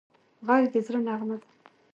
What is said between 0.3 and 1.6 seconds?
غږ د زړه نغمه ده